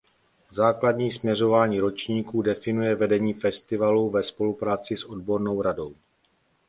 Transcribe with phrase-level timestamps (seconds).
[0.49, 5.95] Základní směřování ročníků definuje vedení festivalu ve spolupráci s odbornou radou.